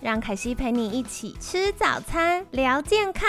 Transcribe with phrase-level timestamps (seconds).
[0.00, 3.28] 让凯西陪你一起吃早餐，聊健康。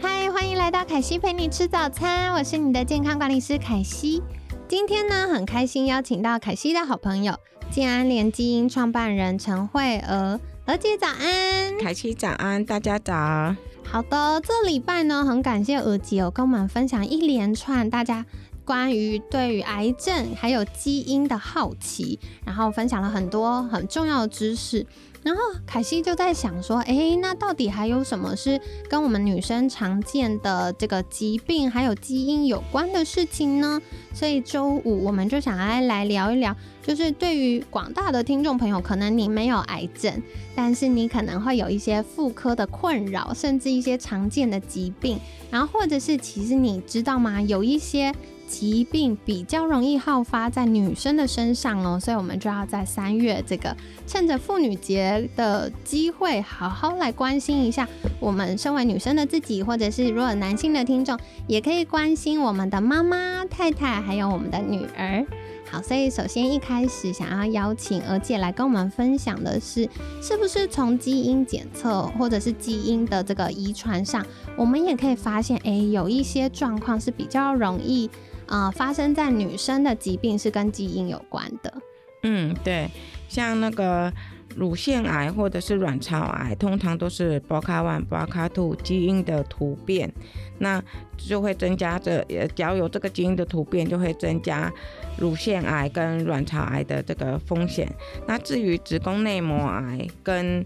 [0.00, 4.22] 嗨，欢迎来到凯西陪你吃早餐，我是你的健康管理师凯西。
[4.68, 7.34] 今天呢，很开心邀请到凯西的好朋友
[7.72, 13.56] 健安联基因创办人陈慧娥，娥姐早安，凯西早安，大家早。
[13.82, 18.24] 好的，这礼拜呢，很感谢娥姐有跟我们分享一连串大家。
[18.64, 24.86] 关于对于癌症还有基因的好奇，然后分享了很多很重要的知识。
[25.22, 33.80] 然后凯西就在想说，哎，那到底还有什么是跟我们女生常见的这个疾病还有基因有关的事情呢？
[34.12, 40.20] 所以周五我们就想要来聊一聊，就是对于广大的听众朋友，可能你没有癌症，
[40.56, 45.20] 但是你可能会有一些妇科的困扰，甚至一些常见的疾病，
[45.52, 47.40] 然后或者是其实你知道吗？
[47.40, 48.12] 有一些。
[48.52, 53.74] 疾病比较容易好发在女生的身上哦，所以我们就要在三月这个
[54.06, 57.88] 趁着妇女节的机会，好好来关心一下
[58.20, 65.24] 我们身为女生的自己，或者是如果男性的听众也可以关心我们的妈妈、太太，还有我们的女儿。
[65.70, 69.88] 好，所以首先一开始想要邀请娥姐来跟我们分享的是，
[70.20, 74.22] 是不是从基因检测或者是基因的这个遗传上，
[74.58, 78.10] 我们也可以发现，哎，有一些状况是比较容易。
[78.46, 81.72] 啊，发生在女生的疾病是跟基因有关的。
[82.22, 82.88] 嗯，对，
[83.28, 84.12] 像那个
[84.54, 90.12] 乳腺癌或者是卵巢癌，通常都是 BRCA1、BRCA2 基因的突变，
[90.58, 90.82] 那
[91.16, 94.72] 就会增加这，只要有这个基因的突变，就会增加
[95.18, 97.90] 乳腺癌跟卵巢癌的这个风险。
[98.28, 100.64] 那至于子宫内膜癌跟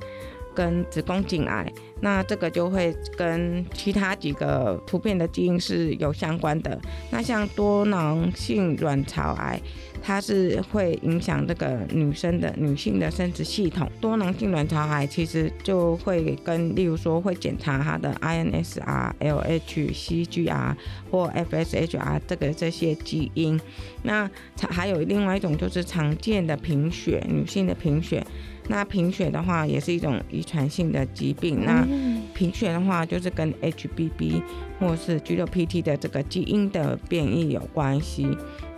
[0.54, 1.72] 跟子宫颈癌。
[2.00, 6.78] 那这个就会跟其他几个图片的基因是有相关的。
[7.10, 9.58] 那像多囊性卵巢癌，
[10.02, 13.90] 它是会影响这个女生的女性的生殖系统。
[14.00, 20.76] 多囊性卵巢癌其实就会跟，例如说会检查它的 INSR、LH、CGR
[21.10, 23.58] 或 FSHR 这个这些基因。
[24.02, 28.24] 那还有另外一种就是常见的贫血，女性的贫血。
[28.68, 31.64] 那贫血的话也是一种遗传性的疾病。
[31.64, 31.86] 那
[32.34, 34.42] 贫血的话就是跟 HBB
[34.78, 38.26] 或是 G6PT 的这个基因的变异有关系。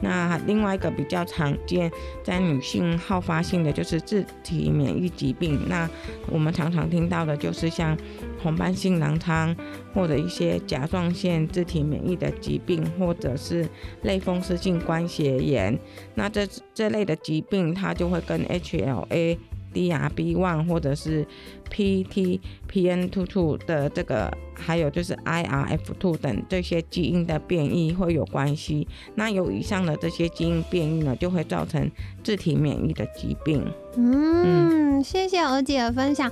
[0.00, 1.91] 那另外一个比较常见
[2.22, 5.59] 在女性好发性的就是自体免疫疾病。
[5.69, 5.91] 那
[6.28, 7.97] 我们常常听到的就是像
[8.41, 9.55] 红斑性狼疮
[9.93, 13.69] 或者一些甲状腺自体免疫的疾病，或者是
[14.03, 15.76] 类风湿性关节炎。
[16.15, 19.37] 那这这类的疾病它就会跟 HLA。
[19.78, 21.24] DRB1 或者是
[21.70, 28.88] P T P N two 的这个，还有就是 IRF two 等这些基因的变异会有关系。
[29.14, 31.88] 那有以上的这些基因变异呢，就会造成
[32.24, 33.64] 自体免疫的疾病。
[33.96, 36.30] 嗯，谢谢娥姐的分享。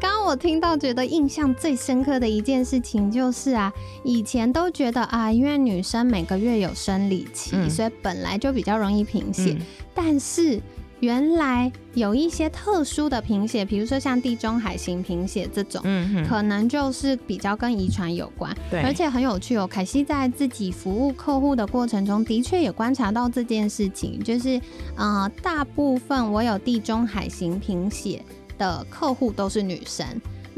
[0.00, 3.72] 刚刚我听到觉得印象最深刻的一件事情就是啊，
[4.04, 9.56] 以前都觉得啊，因为女生每个月有生理期，所以本来就比较容易贫血，
[9.94, 10.60] 但是。
[11.00, 18.54] 原来有一些特殊的贫血，比如说像地中海型贫血这种，嗯，可能就是比较跟遗传有关。
[18.70, 19.66] 对，而且很有趣哦。
[19.66, 24.60] 凯西在自己服务客户的过程中，的确也观察到这件事情，就是
[24.96, 28.22] 呃，大部分我有地中海型贫血
[28.56, 30.04] 的客户都是女生。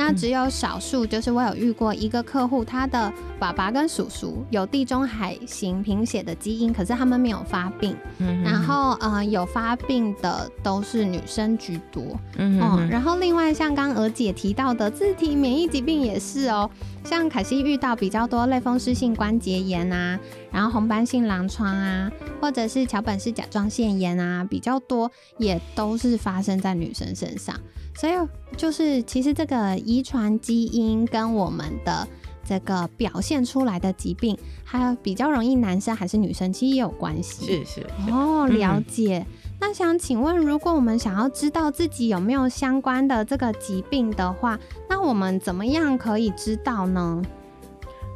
[0.00, 7.94] 那只有少数，就是我有遇过一个客户，他的爸爸跟叔叔有地中海型贫血的基因，可是他们没有发病。
[8.16, 12.19] 嗯，然后呃，有发病的都是女生居多。
[12.38, 16.70] 嗯，然后另外像刚娥姐提到的自体免疫疾病也是哦，
[17.05, 20.19] 像凯西遇到比较多类风湿性关节炎啊，
[20.50, 22.11] 然后红斑性狼疮啊，
[22.41, 27.55] 或者是桥本氏甲状腺炎啊，比较多，也都是发生在女生身上。
[27.94, 28.12] 所以
[28.56, 32.06] 就是，其实这个遗传基因跟我们的
[32.44, 37.46] 这个表现出来的疾病，还比较容易男生还是女生，其实也有关系。
[37.46, 39.26] 是是哦，了解。
[39.60, 44.58] 那想请问，如果我们想要知道自己有没有相关的这个疾病的话，
[44.88, 47.22] 那我们怎么样可以知道呢？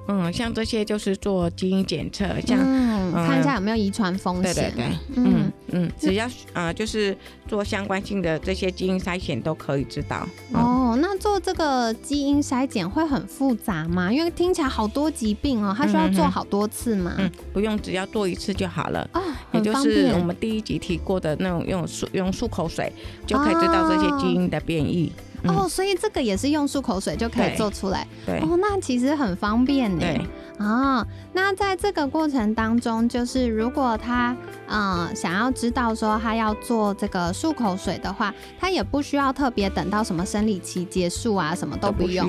[0.09, 4.55] 嗯，像这些就是做基因检测，像嗯，嗯看一下有没有遗传风险。
[4.55, 4.85] 对对对，
[5.17, 7.17] 嗯嗯嗯，只要呃就是
[7.47, 10.27] 做相关性的这些基因筛选都可以知道。
[10.53, 14.13] 哦，哦，那做这个基因筛检会很复杂吗？
[14.13, 17.15] 因为听起来好多疾病哦，它需要做好多次嘛。
[17.19, 19.09] 嗯，不用，只要做一次就好了。
[19.15, 19.23] 哦，
[19.53, 20.25] 也就是我。
[20.25, 22.91] 们第一集提过的那种用漱用漱口水
[23.27, 25.13] 就可以知道这些基因的变异。
[25.45, 28.07] 嗯哦，所以这个也是用漱口水就可以做出来。
[28.27, 30.01] 对哦，那其实很方便呢。
[30.01, 30.27] 对，
[30.59, 34.37] 啊，那在这个过程当中，就是如果他
[34.69, 42.27] 呃想要知道说他要做这个漱口水的话，他也不需要特别等到什么生理期结束啊，什么都不用。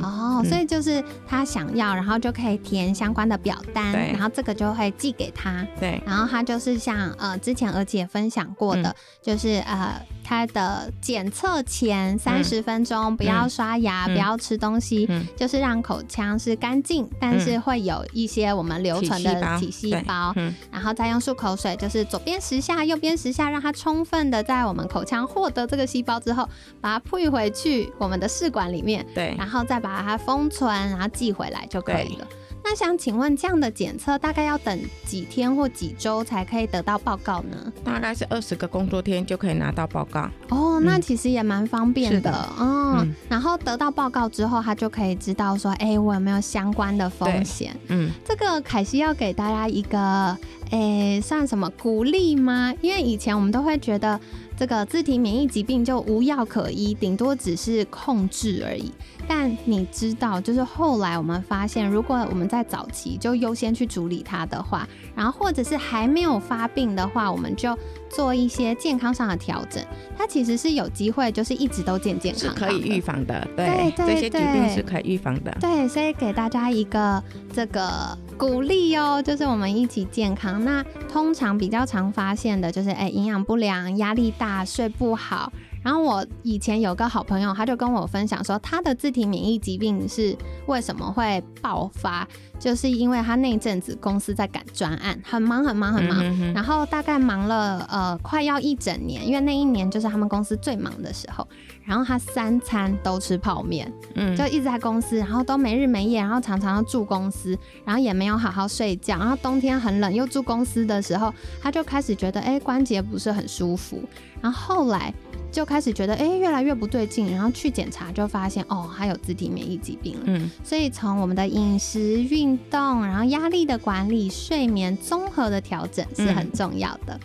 [0.00, 26.48] 哦，嗯所以就是他想要，然后就可以填相关的表单，然后这个就会寄给他，对，然后他就是像呃之前娥姐分享过的，嗯就是呃他的检测前三十分钟不要刷牙，嗯不要吃东西，嗯就是让口腔是干净，但是会有一些我们留存的体细胞，嗯然后再用漱口水，就是左边十下，右边十下，让它充分的在我们口腔获得这个细胞之后，
[26.80, 29.34] 把它配回去我们的试管里面，对。
[29.36, 32.28] 然后再把它封存，然后寄回来就可以了。
[32.68, 37.72] 那想请问，这样的检测大概要等几天或几周才可以得到报告呢？
[37.84, 40.28] 大概是二十个工作天就可以拿到报告。
[40.48, 47.72] 哦，那其实也蛮方便的，嗯然后得到报告之后，他就可以知道说，哎、我有没有相关的风险？
[47.86, 50.36] 嗯，这个凯西要给大家一个，
[50.70, 52.74] 诶、算什么鼓励吗？
[52.80, 54.18] 因为以前我们都会觉得
[54.56, 58.92] 这个自体免疫疾病就无药可医，顶多只是控制而已。
[59.28, 67.76] 但你知道，就是后来我们发现，如果我们在早期就优先去处理它的话，然后或者是还没有发病的话，我们就
[68.08, 69.84] 做一些健康上的调整，
[70.16, 73.48] 它其实是有机会，就是一直都健健康康是可以预防的。
[73.56, 75.56] 对对这些疾病是可以预防的。
[75.60, 77.22] 对，所以给大家一个
[77.52, 80.62] 这个鼓励哦，就是我们一起健康。
[80.64, 85.50] 那通常比较常发现的就是，哎，营养不良、压力大、睡不好。
[85.86, 90.36] 然后我以前有个好朋友，他就跟我分享说，他的自体免疫疾病是
[90.66, 92.26] 为什么会爆发，
[92.58, 101.46] 就是因为他那阵子公司在赶专案，很忙很忙很忙，嗯哼然后大概忙了呃快要一整年，因为那一年就是他们公司最忙的时候。
[101.84, 104.34] 然后他三餐都吃泡面，嗯。
[104.34, 114.02] 就一直在公司，然后都没日没夜，然后常常要住公司，然后也没有好好睡觉，然后冬天很冷又住公司的时候，他就开始觉得哎关节不是很舒服，
[114.40, 115.14] 然后后来
[115.56, 120.20] 就开始觉得哎越来越不对劲，然后去检查就发现哦他有自体免疫疾病了。
[120.26, 127.18] 嗯所以从我们的饮食、运动，然后压力的管理、睡眠综合的调整是很重要的。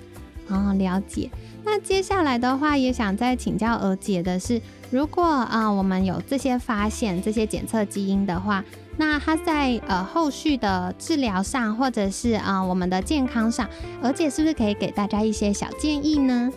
[0.48, 1.30] 哦，了解。
[1.66, 8.64] 那接下来的话，也想再请教娥姐的是，如果啊、呃我们有这些发现、这些检测基因的话，
[8.96, 13.68] 那它在呃后续的治疗上，或者是啊、呃我们的健康上，
[14.02, 16.50] 娥姐是不是可以给大家一些小建议呢？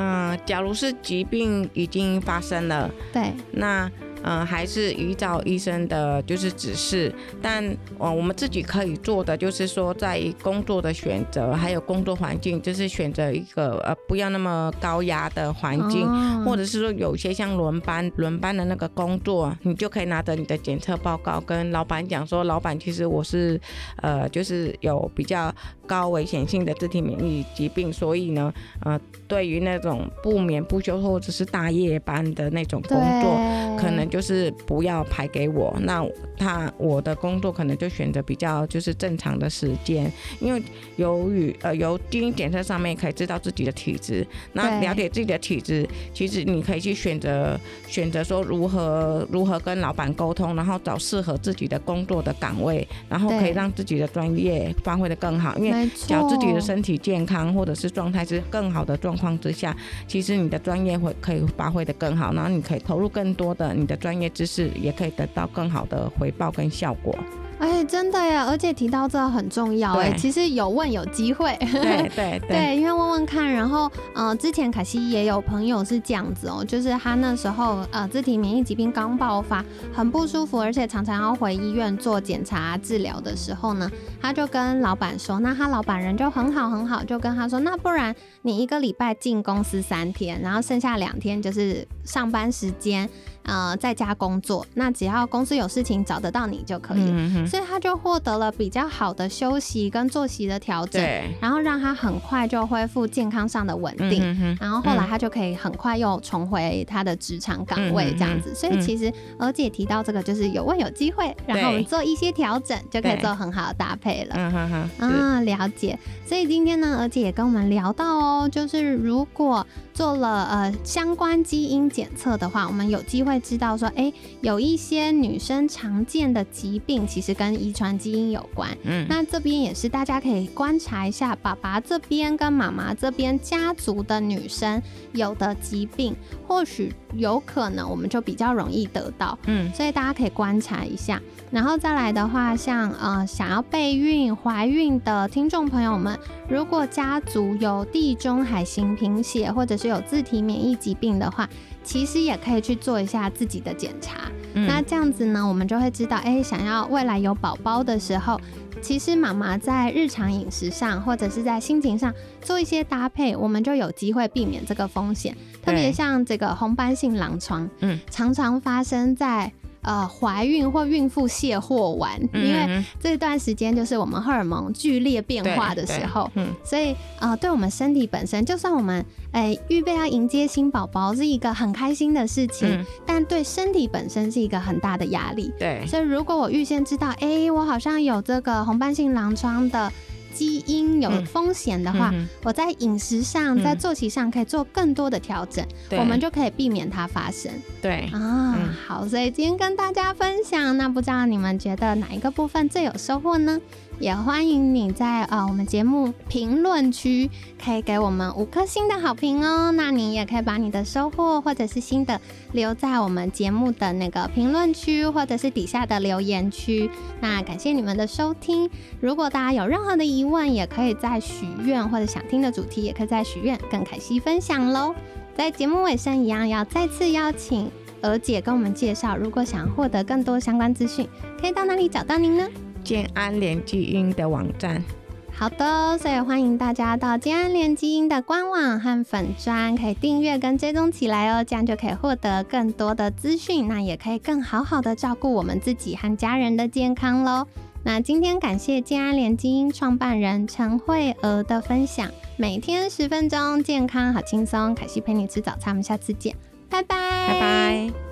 [0.00, 3.90] 嗯，假如是疾病已经发生了，对，那
[4.22, 7.64] 呃还是依照医生的就是指示，但
[7.98, 16.06] 呃我们自己可以做的就是说，在工作的选择还有工作环境，就是选择一个呃不要那么高压的环境。
[16.06, 23.60] 哦或者是说有些像轮班轮班的那个工作，你就可以拿着你的检测报告跟老板讲说，老板其实我是
[23.96, 25.52] 呃就是有比较
[25.86, 28.52] 高危险性的自体免疫疾病，所以呢
[28.84, 36.04] 呃对于那种不眠不休或者是大夜班的那种工作，可能就是不要排给我，那
[36.36, 40.10] 他我的工作可能就选择比较就是正常的时间，
[40.40, 40.62] 因为
[40.96, 55.70] 由于呃由基因检测上面可以知道自己的体质，那了解自己的体质，其实你可以去选择选择说如何如何跟老板沟通，然后找适合自己的工作的岗位，然后可以让自己的专业发挥的更好，因为。
[55.70, 67.14] 没只要自己的身体健康或者是状态是更好的状况之下，其实你的专业会可以发挥的更好，然后你可以投入更多的你的专业知识，也可以得到更好的回报跟效果。
[67.58, 68.46] 哎，真的呀！
[68.48, 71.56] 而且提到这很重要哎，其实有问有机会。
[71.58, 83.90] 对对对，对，因为问问看，然后呃，之前凯西也有朋友是这样子哦，就是他那时候呃自体免疫疾病刚爆发，很不舒服，而且常常要回医院做检查治疗的时候呢，
[84.22, 93.10] 他就跟老板说，那他老板人就很好很好，就跟他说，那不然你一个礼拜进公司三天，然后剩下两天就是上班时间，
[93.48, 97.00] 呃，在家工作，那只要公司有事情找得到你就可以。
[97.00, 104.56] 嗯所以他就获得了比较好的休息跟作息的调整，对，然后让他很快就恢复健康上的稳定。
[104.60, 114.34] 然后后来他就可以很快又重回他的职场岗位这样子，所以其实娥姐提到这个就是有问有机会，然后我们做一些调整就可以做很好的搭配了。
[114.36, 115.98] 嗯哼哼，啊，了解。
[116.26, 128.68] 所以今天呢，娥姐也跟我们聊到哦，就是如果做了呃相关基因检测的话，我们有机会知道说，哎，有一些女生常见的疾病其实跟遗传基因有关。
[128.84, 136.14] 嗯，那这边也是大家可以观察一下，爸爸这边跟妈妈这边家族的女生有的疾病，
[136.46, 139.38] 或许有可能我们就比较容易得到。
[139.46, 141.20] 嗯所以大家可以观察一下。
[141.50, 146.18] 然后再来的话，像呃想要备孕、怀孕的听众朋友们，
[146.48, 151.48] 如果家族有地中海型贫血或者是有自体免疫疾病的话，
[151.88, 154.30] 其实也可以去做一下自己的检查。
[154.52, 158.38] 嗯那这样子呢，我们就会知道，哎，想要未来有宝宝的时候，
[158.82, 165.34] 其实妈妈在日常饮食上或者是在心情上做一些搭配，我们就有机会避免这个风险。
[165.64, 169.50] 特别像这个红斑性狼疮，嗯，常常发生在。
[169.88, 176.48] 呃，怀孕或孕妇卸货完，因为嗯这段时间就是我们荷尔蒙剧烈变化的时候，嗯。
[176.62, 179.02] 所以呃，对我们身体本身，就算我们
[179.32, 185.50] 诶预备要迎接新宝宝是一个很开心的事情，嗯，但对身体本身是一个很大的压力。
[185.58, 189.90] 对，所以如果我预先知道，哎、我好像有这个红斑性狼疮的
[190.38, 193.64] 基因有嗯风险的话，嗯我在饮食上、嗯。
[193.64, 197.50] 在作息上可以做更多的调整，我们就可以避免它发生。
[197.82, 198.54] 对，啊。
[198.56, 198.68] 嗯。
[198.86, 203.60] 好，所以今天跟大家分享，那不知道你们觉得哪一个部分最有收获呢？
[204.00, 207.28] 也欢迎你在呃我们节目评论区
[207.62, 209.72] 可以给我们五颗星的好评哦。
[209.72, 212.20] 那你也可以把你的收获或者是新的
[212.52, 216.88] 留在我们节目的那个评论区，或者是底下的留言区。
[217.20, 218.70] 那感谢你们的收听。
[219.00, 224.94] 如果大家有任何的疑问，也可以在许愿或者想听的主题，也可以在许愿跟凯西分享喽。
[225.36, 227.68] 在节目尾声一样，要再次邀请
[228.02, 231.08] 娥姐跟我们介绍，如果想获得更多相关资讯，
[231.40, 232.48] 可以到哪里找到您呢？
[232.88, 234.82] 建安联基因的网站，
[235.30, 247.46] 好的，所以欢迎大家到健安联基因的官网和粉砖，可以订阅跟追踪起来哦，这样就可以获得更多的资讯，那也可以更好好的照顾我们自己和家人的健康喽。
[247.84, 256.34] 那今天感谢健安联基因创办人陈慧娥的分享，每天十分钟，健康好轻松，凯西陪你吃早餐，我们下次见，
[256.70, 256.96] 拜拜，
[257.28, 258.07] 拜拜。